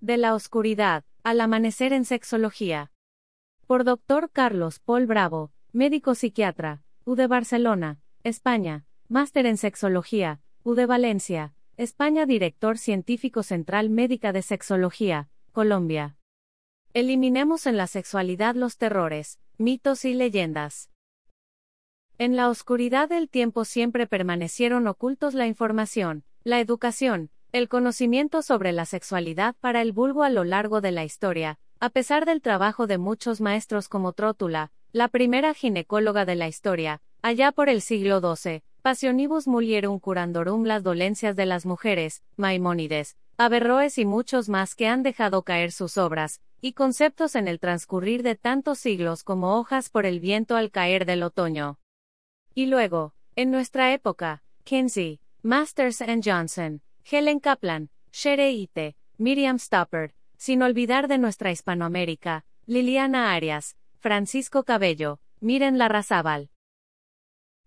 [0.00, 2.92] De la oscuridad, al amanecer en sexología.
[3.66, 4.30] Por Dr.
[4.30, 11.52] Carlos Paul Bravo, médico psiquiatra, U de Barcelona, España, máster en sexología, U de Valencia,
[11.76, 16.16] España, director científico central médica de sexología, Colombia.
[16.94, 20.90] Eliminemos en la sexualidad los terrores, mitos y leyendas.
[22.18, 28.72] En la oscuridad del tiempo siempre permanecieron ocultos la información, la educación, el conocimiento sobre
[28.72, 32.86] la sexualidad para el vulgo a lo largo de la historia, a pesar del trabajo
[32.86, 38.20] de muchos maestros como Trótula, la primera ginecóloga de la historia, allá por el siglo
[38.20, 44.86] XII, Passionibus mulierum curandorum las dolencias de las mujeres, Maimónides, Averroes y muchos más que
[44.86, 49.88] han dejado caer sus obras, y conceptos en el transcurrir de tantos siglos como hojas
[49.88, 51.78] por el viento al caer del otoño.
[52.54, 60.60] Y luego, en nuestra época, Kinsey, Masters Johnson, Helen Kaplan, Shere Ite, Miriam Stopper, sin
[60.62, 66.50] olvidar de nuestra Hispanoamérica, Liliana Arias, Francisco Cabello, Miren Larrazábal.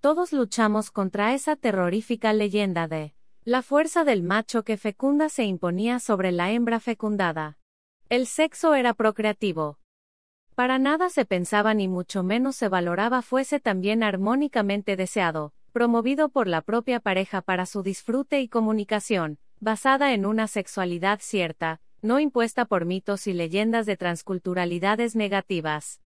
[0.00, 6.00] Todos luchamos contra esa terrorífica leyenda de la fuerza del macho que fecunda se imponía
[6.00, 7.58] sobre la hembra fecundada.
[8.08, 9.78] El sexo era procreativo.
[10.54, 16.48] Para nada se pensaba ni mucho menos se valoraba fuese también armónicamente deseado, promovido por
[16.48, 22.64] la propia pareja para su disfrute y comunicación, basada en una sexualidad cierta, no impuesta
[22.64, 26.00] por mitos y leyendas de transculturalidades negativas.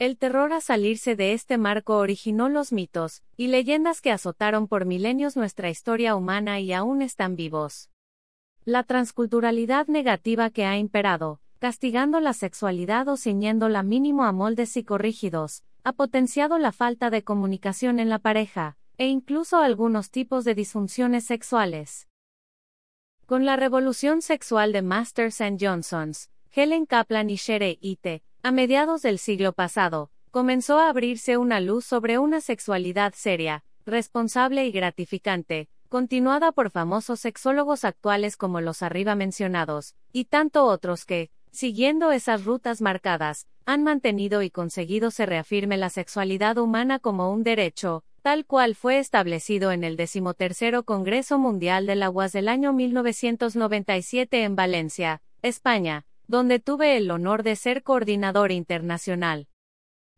[0.00, 4.84] El terror a salirse de este marco originó los mitos y leyendas que azotaron por
[4.84, 7.90] milenios nuestra historia humana y aún están vivos.
[8.64, 15.62] La transculturalidad negativa que ha imperado, castigando la sexualidad o ciñéndola mínimo a moldes psicorrígidos,
[15.84, 21.24] ha potenciado la falta de comunicación en la pareja, e incluso algunos tipos de disfunciones
[21.24, 22.08] sexuales.
[23.26, 29.02] Con la revolución sexual de Masters and Johnsons, Helen Kaplan y Shere Ite, a mediados
[29.02, 35.68] del siglo pasado, comenzó a abrirse una luz sobre una sexualidad seria, responsable y gratificante,
[35.88, 42.44] continuada por famosos sexólogos actuales como los arriba mencionados, y tanto otros que, siguiendo esas
[42.44, 48.44] rutas marcadas, han mantenido y conseguido se reafirme la sexualidad humana como un derecho, tal
[48.44, 54.56] cual fue establecido en el decimotercero Congreso Mundial de la UAS del año 1997 en
[54.56, 59.48] Valencia, España, donde tuve el honor de ser coordinador internacional.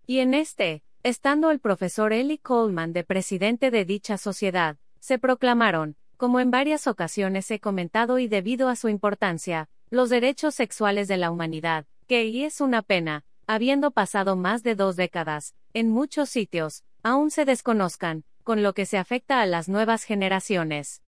[0.06, 5.97] Y en este, estando el profesor Eli Coleman de presidente de dicha sociedad, se proclamaron,
[6.17, 11.17] como en varias ocasiones he comentado y debido a su importancia, los derechos sexuales de
[11.17, 16.28] la humanidad, que y es una pena, habiendo pasado más de dos décadas, en muchos
[16.28, 21.03] sitios, aún se desconozcan, con lo que se afecta a las nuevas generaciones.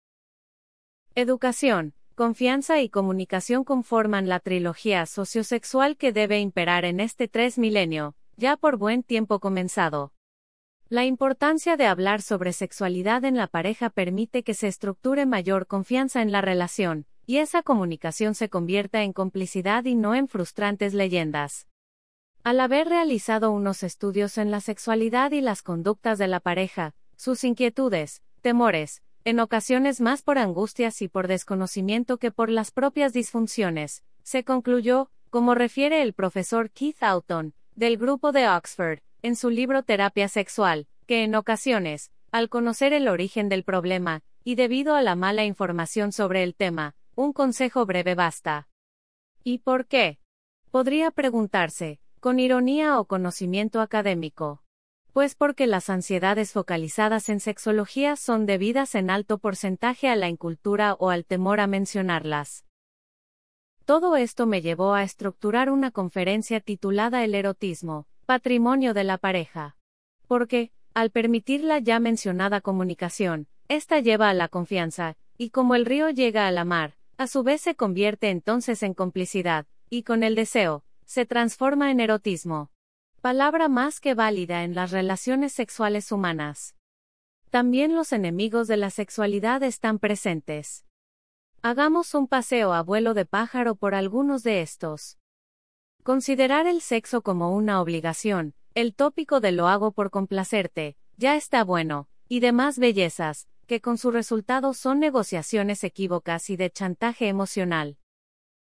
[1.15, 8.15] Educación, confianza y comunicación conforman la trilogía sociosexual que debe imperar en este tres milenio,
[8.37, 10.13] ya por buen tiempo comenzado.
[10.89, 16.21] La importancia de hablar sobre sexualidad en la pareja permite que se estructure mayor confianza
[16.21, 21.67] en la relación, y esa comunicación se convierta en complicidad y no en frustrantes leyendas.
[22.45, 27.45] Al haber realizado unos estudios en la sexualidad y las conductas de la pareja, sus
[27.45, 34.03] inquietudes, temores, en ocasiones más por angustias y por desconocimiento que por las propias disfunciones,
[34.25, 39.85] se concluyó, como refiere el profesor Keith Auton, del grupo de Oxford, en su libro
[39.85, 45.15] Terapia Sexual, que en ocasiones, al conocer el origen del problema, y debido a la
[45.15, 48.69] mala información sobre el tema, un consejo breve basta.
[49.45, 50.19] ¿Y por qué?
[50.73, 54.63] Podría preguntarse, con ironía o conocimiento académico.
[55.13, 60.95] Pues porque las ansiedades focalizadas en sexología son debidas en alto porcentaje a la incultura
[61.01, 62.65] o al temor a mencionarlas.
[63.87, 69.77] Todo esto me llevó a estructurar una conferencia titulada El erotismo, patrimonio de la pareja.
[70.29, 75.85] Porque, al permitir la ya mencionada comunicación, esta lleva a la confianza, y como el
[75.85, 80.23] río llega a la mar, a su vez se convierte entonces en complicidad, y con
[80.23, 82.71] el deseo, se transforma en erotismo.
[83.21, 86.75] Palabra más que válida en las relaciones sexuales humanas.
[87.51, 90.87] También los enemigos de la sexualidad están presentes.
[91.61, 95.19] Hagamos un paseo a vuelo de pájaro por algunos de estos.
[96.03, 101.63] Considerar el sexo como una obligación, el tópico de lo hago por complacerte, ya está
[101.63, 107.99] bueno, y demás bellezas, que con su resultado son negociaciones equívocas y de chantaje emocional.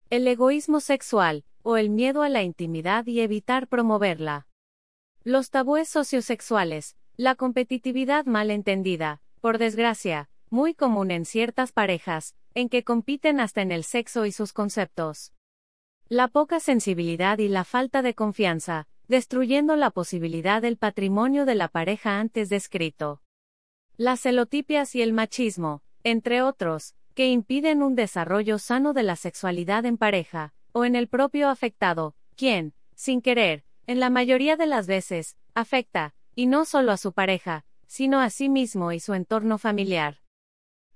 [0.09, 4.47] El egoísmo sexual, o el miedo a la intimidad y evitar promoverla.
[5.25, 12.69] Los tabúes sociosexuales, la competitividad mal entendida, por desgracia, muy común en ciertas parejas, en
[12.69, 15.33] que compiten hasta en el sexo y sus conceptos.
[16.07, 21.67] La poca sensibilidad y la falta de confianza, destruyendo la posibilidad del patrimonio de la
[21.67, 23.21] pareja antes descrito.
[23.97, 29.85] Las celotipias y el machismo, entre otros, que impiden un desarrollo sano de la sexualidad
[29.85, 34.85] en pareja, o en el propio afectado, quien, sin querer, en la mayoría de las
[34.85, 39.57] veces, afecta, y no solo a su pareja, sino a sí mismo y su entorno
[39.57, 40.19] familiar.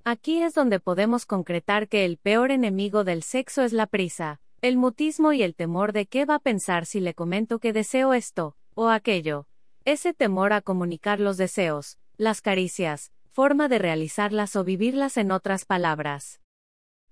[0.04, 4.78] Aquí es donde podemos concretar que el peor enemigo del sexo es la prisa, el
[4.78, 8.56] mutismo y el temor de qué va a pensar si le comento que deseo esto,
[8.76, 9.48] o aquello.
[9.86, 15.64] Ese temor a comunicar los deseos, las caricias, forma de realizarlas o vivirlas en otras
[15.64, 16.42] palabras.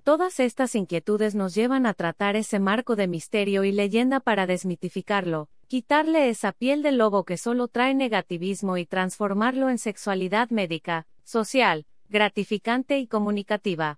[0.04, 5.50] Todas estas inquietudes nos llevan a tratar ese marco de misterio y leyenda para desmitificarlo,
[5.68, 11.86] quitarle esa piel de lobo que solo trae negativismo y transformarlo en sexualidad médica, social,
[12.10, 13.98] gratificante y comunicativa.